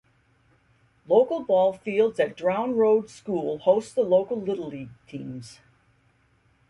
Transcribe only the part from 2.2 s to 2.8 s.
Drowne